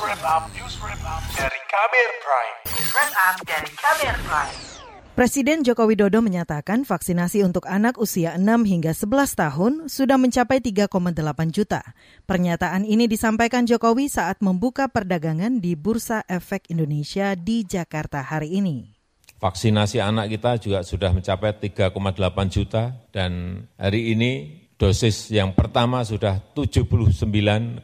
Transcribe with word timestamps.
wrap 0.00 0.20
up, 0.28 0.44
dari 1.32 1.60
Kamer 1.72 2.10
Prime. 2.20 2.56
News 2.68 2.92
dari 3.48 3.70
Kamer 3.80 4.16
Prime. 4.28 4.54
Presiden 5.16 5.64
Joko 5.64 5.88
Widodo 5.88 6.20
menyatakan 6.20 6.84
vaksinasi 6.84 7.40
untuk 7.40 7.64
anak 7.64 7.96
usia 7.96 8.36
6 8.36 8.44
hingga 8.68 8.92
11 8.92 9.32
tahun 9.32 9.72
sudah 9.88 10.20
mencapai 10.20 10.60
3,8 10.60 10.92
juta. 11.48 11.80
Pernyataan 12.28 12.84
ini 12.84 13.08
disampaikan 13.08 13.64
Jokowi 13.64 14.12
saat 14.12 14.44
membuka 14.44 14.92
perdagangan 14.92 15.64
di 15.64 15.72
Bursa 15.72 16.20
Efek 16.28 16.68
Indonesia 16.68 17.32
di 17.32 17.64
Jakarta 17.64 18.20
hari 18.20 18.60
ini. 18.60 18.92
Vaksinasi 19.40 20.04
anak 20.04 20.28
kita 20.36 20.60
juga 20.60 20.84
sudah 20.84 21.16
mencapai 21.16 21.56
3,8 21.56 21.96
juta 22.52 22.92
dan 23.08 23.64
hari 23.80 24.12
ini 24.12 24.60
dosis 24.76 25.32
yang 25.32 25.56
pertama 25.56 26.04
sudah 26.04 26.44
79,6 26.52 27.80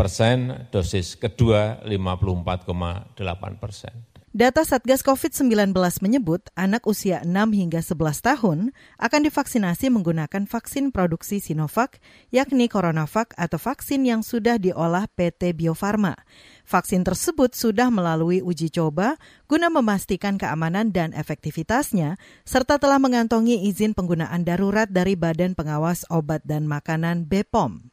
persen, 0.00 0.64
dosis 0.72 1.12
kedua 1.20 1.84
54,8 1.84 3.60
persen. 3.60 3.92
Data 4.30 4.62
Satgas 4.62 5.02
COVID-19 5.02 5.74
menyebut 6.06 6.54
anak 6.54 6.86
usia 6.86 7.18
6 7.26 7.34
hingga 7.50 7.82
11 7.82 8.22
tahun 8.22 8.58
akan 8.94 9.20
divaksinasi 9.26 9.90
menggunakan 9.90 10.46
vaksin 10.46 10.94
produksi 10.94 11.42
Sinovac, 11.42 11.98
yakni 12.30 12.70
CoronaVac 12.70 13.34
atau 13.34 13.58
vaksin 13.58 14.06
yang 14.06 14.22
sudah 14.22 14.62
diolah 14.62 15.10
PT 15.10 15.50
Bio 15.58 15.74
Farma. 15.74 16.14
Vaksin 16.62 17.02
tersebut 17.02 17.58
sudah 17.58 17.90
melalui 17.90 18.38
uji 18.38 18.70
coba 18.70 19.18
guna 19.50 19.66
memastikan 19.66 20.38
keamanan 20.38 20.94
dan 20.94 21.10
efektivitasnya, 21.10 22.14
serta 22.46 22.78
telah 22.78 23.02
mengantongi 23.02 23.66
izin 23.66 23.98
penggunaan 23.98 24.46
darurat 24.46 24.86
dari 24.86 25.18
Badan 25.18 25.58
Pengawas 25.58 26.06
Obat 26.06 26.46
dan 26.46 26.70
Makanan 26.70 27.26
BPOM. 27.26 27.89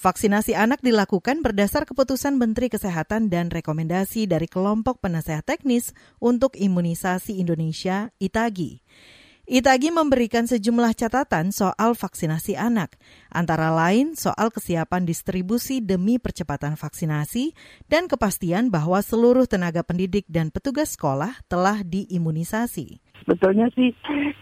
Vaksinasi 0.00 0.56
anak 0.56 0.80
dilakukan 0.80 1.44
berdasar 1.44 1.84
keputusan 1.84 2.40
Menteri 2.40 2.72
Kesehatan 2.72 3.28
dan 3.28 3.52
rekomendasi 3.52 4.24
dari 4.24 4.48
kelompok 4.48 4.96
penasehat 5.04 5.44
teknis 5.44 5.92
untuk 6.16 6.56
imunisasi 6.56 7.36
Indonesia, 7.36 8.08
ITAGI. 8.16 8.80
Itagi 9.44 9.92
memberikan 9.92 10.48
sejumlah 10.48 10.96
catatan 10.96 11.52
soal 11.52 11.92
vaksinasi 11.92 12.56
anak, 12.56 12.96
antara 13.28 13.68
lain 13.68 14.16
soal 14.16 14.48
kesiapan 14.48 15.04
distribusi 15.04 15.84
demi 15.84 16.16
percepatan 16.16 16.80
vaksinasi 16.80 17.52
dan 17.92 18.08
kepastian 18.08 18.72
bahwa 18.72 19.04
seluruh 19.04 19.44
tenaga 19.44 19.84
pendidik 19.84 20.24
dan 20.32 20.48
petugas 20.48 20.96
sekolah 20.96 21.44
telah 21.44 21.84
diimunisasi. 21.84 23.04
Sebetulnya 23.22 23.68
sih 23.76 23.92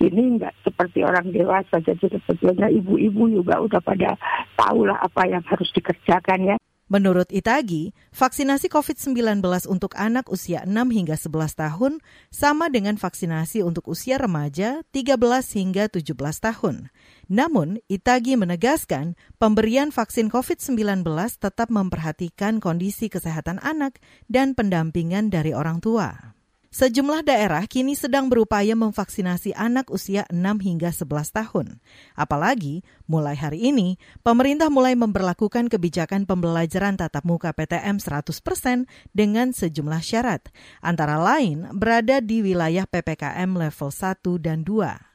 ini 0.01 0.39
nggak 0.39 0.65
seperti 0.65 1.03
orang 1.03 1.35
dewasa, 1.35 1.83
jadi 1.83 2.07
sebetulnya 2.23 2.71
ibu-ibu 2.71 3.27
juga 3.31 3.59
udah 3.59 3.81
pada 3.83 4.15
tahu 4.55 4.87
lah 4.87 4.99
apa 5.03 5.27
yang 5.27 5.43
harus 5.45 5.69
dikerjakan 5.75 6.55
ya. 6.55 6.57
Menurut 6.89 7.29
Itagi, 7.29 7.93
vaksinasi 8.17 8.73
COVID-19 8.73 9.45
untuk 9.69 9.93
anak 9.93 10.33
usia 10.33 10.65
6 10.65 10.73
hingga 10.89 11.21
11 11.21 11.53
tahun 11.53 11.93
sama 12.33 12.73
dengan 12.73 12.97
vaksinasi 12.97 13.61
untuk 13.61 13.93
usia 13.93 14.17
remaja 14.17 14.81
13 14.97 15.21
hingga 15.53 15.93
17 15.93 16.17
tahun. 16.17 16.89
Namun, 17.29 17.85
Itagi 17.93 18.41
menegaskan 18.41 19.21
pemberian 19.37 19.93
vaksin 19.93 20.33
COVID-19 20.33 21.05
tetap 21.37 21.69
memperhatikan 21.69 22.57
kondisi 22.57 23.13
kesehatan 23.13 23.61
anak 23.61 24.01
dan 24.33 24.57
pendampingan 24.57 25.29
dari 25.29 25.53
orang 25.53 25.85
tua. 25.85 26.38
Sejumlah 26.69 27.25
daerah 27.25 27.65
kini 27.65 27.97
sedang 27.97 28.29
berupaya 28.29 28.77
memvaksinasi 28.77 29.57
anak 29.57 29.89
usia 29.89 30.29
6 30.29 30.37
hingga 30.61 30.93
11 30.93 31.33
tahun. 31.33 31.81
Apalagi, 32.13 32.85
mulai 33.09 33.41
hari 33.41 33.73
ini, 33.73 33.97
pemerintah 34.21 34.69
mulai 34.69 34.93
memperlakukan 34.93 35.73
kebijakan 35.73 36.29
pembelajaran 36.29 37.01
tatap 37.01 37.25
muka 37.25 37.57
PTM 37.57 37.97
100% 38.05 38.85
dengan 39.17 39.57
sejumlah 39.57 40.05
syarat, 40.05 40.53
antara 40.85 41.17
lain 41.17 41.73
berada 41.73 42.21
di 42.21 42.45
wilayah 42.45 42.85
PPKM 42.85 43.49
level 43.57 43.89
1 43.89 44.37
dan 44.37 44.61
2. 44.61 45.08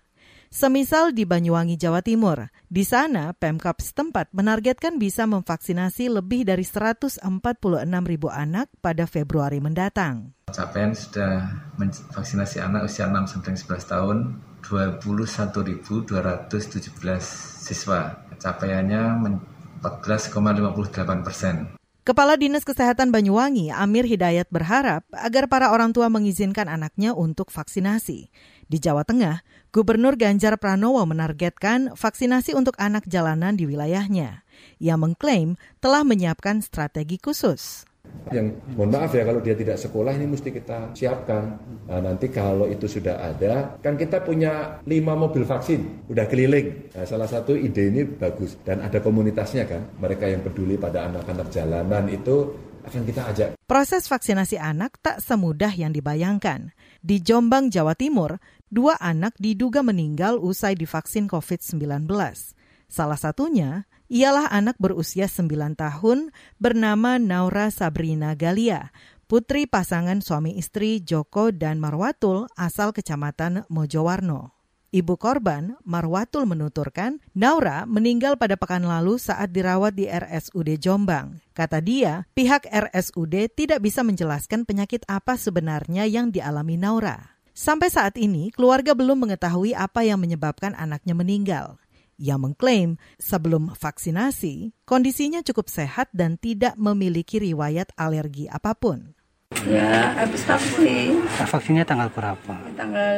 Semisal 0.53 1.18
di 1.18 1.25
Banyuwangi, 1.25 1.81
Jawa 1.81 2.06
Timur. 2.06 2.53
Di 2.69 2.86
sana, 2.86 3.34
Pemkap 3.34 3.81
setempat 3.81 4.30
menargetkan 4.38 5.02
bisa 5.02 5.25
memvaksinasi 5.25 6.14
lebih 6.14 6.46
dari 6.46 6.62
146 6.62 7.25
ribu 8.06 8.30
anak 8.30 8.69
pada 8.78 9.09
Februari 9.09 9.58
mendatang. 9.58 10.38
Capaian 10.53 10.94
sudah 10.94 11.50
vaksinasi 12.14 12.62
anak 12.62 12.86
usia 12.86 13.09
6 13.09 13.34
sampai 13.34 13.58
11 13.58 13.81
tahun 13.97 14.18
21.217 14.62 16.14
siswa. 17.66 18.14
Capaiannya 18.38 19.03
14,58 19.81 21.25
persen. 21.25 21.81
Kepala 22.03 22.36
Dinas 22.36 22.68
Kesehatan 22.68 23.16
Banyuwangi, 23.16 23.72
Amir 23.72 24.03
Hidayat 24.03 24.52
berharap 24.52 25.08
agar 25.16 25.47
para 25.47 25.72
orang 25.72 25.96
tua 25.96 26.12
mengizinkan 26.12 26.68
anaknya 26.68 27.16
untuk 27.16 27.47
vaksinasi. 27.47 28.28
Di 28.68 28.78
Jawa 28.84 29.08
Tengah, 29.08 29.40
Gubernur 29.72 30.19
Ganjar 30.19 30.59
Pranowo 30.59 31.00
menargetkan 31.08 31.96
vaksinasi 31.96 32.59
untuk 32.59 32.75
anak 32.75 33.08
jalanan 33.08 33.56
di 33.56 33.64
wilayahnya. 33.72 34.44
Ia 34.84 35.00
mengklaim 35.00 35.56
telah 35.80 36.03
menyiapkan 36.03 36.59
strategi 36.59 37.16
khusus 37.24 37.88
yang 38.31 38.56
mohon 38.78 38.94
maaf 38.94 39.12
ya 39.12 39.28
kalau 39.28 39.44
dia 39.44 39.57
tidak 39.57 39.75
sekolah 39.75 40.16
ini 40.16 40.25
mesti 40.29 40.50
kita 40.53 40.96
siapkan. 40.96 41.59
Nah, 41.90 42.00
nanti 42.00 42.31
kalau 42.31 42.69
itu 42.72 42.88
sudah 42.88 43.19
ada, 43.19 43.75
kan 43.84 44.00
kita 44.00 44.24
punya 44.24 44.79
lima 44.88 45.18
mobil 45.18 45.44
vaksin, 45.44 46.07
udah 46.07 46.25
keliling. 46.31 46.94
Nah, 46.96 47.03
salah 47.03 47.28
satu 47.28 47.57
ide 47.57 47.91
ini 47.91 48.07
bagus 48.07 48.56
dan 48.63 48.79
ada 48.79 49.03
komunitasnya 49.03 49.68
kan. 49.68 49.81
Mereka 50.00 50.25
yang 50.31 50.41
peduli 50.46 50.79
pada 50.79 51.12
anak-anak 51.12 51.47
jalanan 51.52 52.07
itu 52.07 52.56
akan 52.84 53.02
kita 53.07 53.22
ajak. 53.31 53.50
Proses 53.63 54.07
vaksinasi 54.07 54.59
anak 54.59 55.00
tak 55.00 55.23
semudah 55.23 55.72
yang 55.72 55.96
dibayangkan. 55.96 56.75
Di 57.00 57.19
Jombang, 57.19 57.72
Jawa 57.72 57.96
Timur, 57.96 58.40
dua 58.68 59.00
anak 59.00 59.35
diduga 59.40 59.84
meninggal 59.84 60.40
usai 60.40 60.75
divaksin 60.75 61.28
COVID-19. 61.28 62.07
Salah 62.88 63.18
satunya 63.18 63.90
ialah 64.13 64.46
anak 64.53 64.78
berusia 64.78 65.25
9 65.25 65.50
tahun 65.74 66.29
bernama 66.62 67.18
Naura 67.18 67.74
Sabrina 67.74 68.38
Galia, 68.38 68.94
putri 69.25 69.66
pasangan 69.66 70.22
suami 70.22 70.53
istri 70.62 71.01
Joko 71.01 71.50
dan 71.50 71.81
Marwatul 71.81 72.46
asal 72.53 72.94
Kecamatan 72.94 73.66
Mojowarno. 73.73 74.53
Ibu 74.94 75.18
korban, 75.18 75.73
Marwatul 75.81 76.46
menuturkan, 76.46 77.18
Naura 77.34 77.90
meninggal 77.90 78.38
pada 78.38 78.53
pekan 78.53 78.85
lalu 78.85 79.18
saat 79.18 79.50
dirawat 79.50 79.97
di 79.97 80.06
RSUD 80.06 80.78
Jombang. 80.78 81.41
Kata 81.57 81.81
dia, 81.81 82.29
pihak 82.38 82.69
RSUD 82.69 83.50
tidak 83.57 83.81
bisa 83.81 84.06
menjelaskan 84.06 84.69
penyakit 84.69 85.02
apa 85.09 85.34
sebenarnya 85.34 86.06
yang 86.06 86.29
dialami 86.29 86.78
Naura. 86.78 87.34
Sampai 87.57 87.90
saat 87.90 88.18
ini, 88.22 88.53
keluarga 88.53 88.94
belum 88.94 89.25
mengetahui 89.25 89.73
apa 89.73 90.06
yang 90.06 90.22
menyebabkan 90.22 90.78
anaknya 90.78 91.18
meninggal. 91.18 91.81
Ia 92.23 92.39
mengklaim 92.39 92.95
sebelum 93.19 93.75
vaksinasi, 93.75 94.72
kondisinya 94.88 95.44
cukup 95.44 95.67
sehat 95.67 96.07
dan 96.16 96.39
tidak 96.39 96.79
memiliki 96.79 97.35
riwayat 97.35 97.91
alergi 98.00 98.47
apa 98.47 98.72
pun. 98.79 99.11
Ya, 99.67 100.16
habis 100.16 100.47
vaksin. 100.47 101.19
Nah, 101.19 101.47
vaksinnya 101.51 101.84
tanggal 101.84 102.07
berapa? 102.16 102.56
Tanggal 102.79 103.16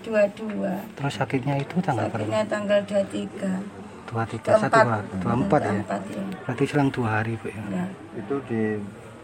22. 0.00 0.64
Terus 0.96 1.12
sakitnya 1.12 1.60
itu 1.60 1.76
tanggal 1.84 2.08
sakitnya 2.08 2.40
berapa? 2.48 2.52
tanggal 2.56 2.80
23. 2.88 4.08
23, 4.08 4.64
1, 4.64 4.80
2, 5.20 5.28
24 5.28 5.60
ya? 5.60 5.72
24 5.84 6.16
ya. 6.16 6.24
Berarti 6.48 6.64
selang 6.68 6.88
dua 6.88 7.08
hari, 7.20 7.32
Bu 7.36 7.48
ya? 7.52 7.64
ya. 7.68 7.86
Itu 8.16 8.40
di 8.48 8.80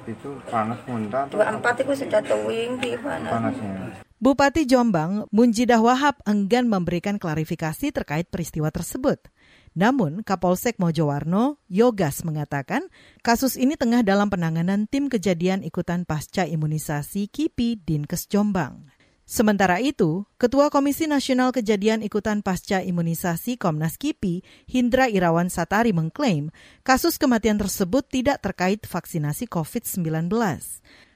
itu 0.08 0.28
panas 0.48 0.80
muntah 0.88 1.28
atau 1.28 1.40
24 1.40 1.84
itu 1.84 1.92
sudah 2.04 2.20
towing 2.25 2.80
di 2.80 2.92
mana? 2.96 3.28
panasnya? 3.28 4.07
Bupati 4.19 4.67
Jombang, 4.67 5.31
Munjidah 5.31 5.79
Wahab 5.79 6.19
enggan 6.27 6.67
memberikan 6.67 7.23
klarifikasi 7.23 7.95
terkait 7.95 8.27
peristiwa 8.27 8.67
tersebut. 8.75 9.31
Namun, 9.79 10.27
Kapolsek 10.27 10.83
Mojowarno, 10.83 11.62
Yogas 11.71 12.27
mengatakan, 12.27 12.91
kasus 13.23 13.55
ini 13.55 13.79
tengah 13.79 14.03
dalam 14.03 14.26
penanganan 14.26 14.91
tim 14.91 15.06
kejadian 15.06 15.62
ikutan 15.62 16.03
pasca 16.03 16.43
imunisasi 16.50 17.31
KIPI 17.31 17.79
Dinkes 17.87 18.26
Jombang. 18.26 18.91
Sementara 19.23 19.79
itu, 19.79 20.26
Ketua 20.35 20.67
Komisi 20.67 21.06
Nasional 21.06 21.55
Kejadian 21.55 22.00
Ikutan 22.00 22.41
Pasca 22.41 22.81
Imunisasi 22.81 23.61
Komnas 23.61 24.00
KIPI, 24.00 24.41
Hindra 24.67 25.06
Irawan 25.06 25.53
Satari 25.53 25.93
mengklaim 25.93 26.49
kasus 26.81 27.21
kematian 27.21 27.61
tersebut 27.61 28.09
tidak 28.09 28.41
terkait 28.41 28.82
vaksinasi 28.88 29.47
COVID-19. 29.47 30.32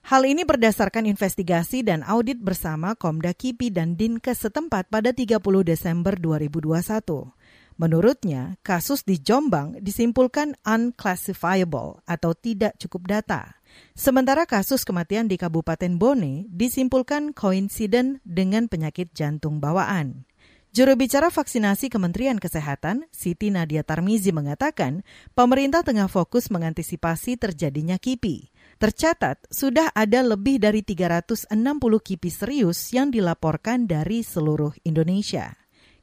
Hal 0.02 0.26
ini 0.26 0.42
berdasarkan 0.42 1.06
investigasi 1.06 1.86
dan 1.86 2.02
audit 2.02 2.42
bersama 2.42 2.98
Komda 2.98 3.30
KIPI 3.30 3.70
dan 3.70 3.94
Dinkes 3.94 4.42
setempat 4.42 4.90
pada 4.90 5.14
30 5.14 5.38
Desember 5.62 6.18
2021. 6.18 7.30
Menurutnya, 7.78 8.58
kasus 8.66 9.06
di 9.06 9.22
Jombang 9.22 9.78
disimpulkan 9.78 10.58
unclassifiable 10.66 12.02
atau 12.02 12.34
tidak 12.34 12.74
cukup 12.82 13.06
data. 13.14 13.62
Sementara 13.94 14.42
kasus 14.42 14.82
kematian 14.82 15.30
di 15.30 15.38
Kabupaten 15.38 15.94
Bone 15.94 16.50
disimpulkan 16.50 17.30
koinsiden 17.30 18.18
dengan 18.26 18.66
penyakit 18.66 19.14
jantung 19.14 19.62
bawaan. 19.62 20.26
Juru 20.72 20.96
bicara 20.96 21.28
vaksinasi 21.28 21.92
Kementerian 21.92 22.40
Kesehatan, 22.40 23.04
Siti 23.12 23.52
Nadia 23.52 23.84
Tarmizi 23.84 24.32
mengatakan, 24.32 25.04
pemerintah 25.36 25.84
tengah 25.84 26.08
fokus 26.08 26.48
mengantisipasi 26.48 27.36
terjadinya 27.36 28.00
KIPI. 28.00 28.51
Tercatat, 28.82 29.38
sudah 29.46 29.94
ada 29.94 30.26
lebih 30.26 30.58
dari 30.58 30.82
360 30.82 31.54
KIPI 32.02 32.30
serius 32.34 32.90
yang 32.90 33.14
dilaporkan 33.14 33.86
dari 33.86 34.26
seluruh 34.26 34.74
Indonesia. 34.82 35.54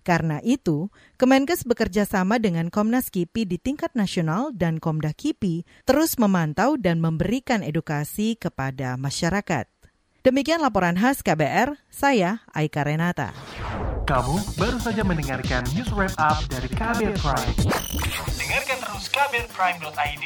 Karena 0.07 0.39
itu, 0.47 0.87
Kemenkes 1.19 1.67
bekerja 1.67 2.07
sama 2.07 2.39
dengan 2.39 2.71
Komnas 2.71 3.11
KIPI 3.11 3.51
di 3.51 3.59
tingkat 3.59 3.99
nasional 3.99 4.55
dan 4.55 4.79
Komda 4.79 5.11
KIPI 5.11 5.67
terus 5.83 6.15
memantau 6.15 6.79
dan 6.79 7.03
memberikan 7.03 7.67
edukasi 7.67 8.39
kepada 8.39 8.95
masyarakat. 8.95 9.67
Demikian 10.23 10.63
laporan 10.63 10.95
khas 10.95 11.19
KBR, 11.19 11.75
saya 11.91 12.47
Aika 12.55 12.87
Renata. 12.87 13.35
Kamu 14.07 14.55
baru 14.55 14.79
saja 14.79 15.03
mendengarkan 15.03 15.67
news 15.75 15.91
wrap 15.91 16.15
up 16.15 16.39
dari 16.47 16.71
Kabel 16.71 17.11
Prime. 17.19 17.55
Dengarkan 18.39 18.77
terus 18.87 19.05
kbrprime.id, 19.11 20.25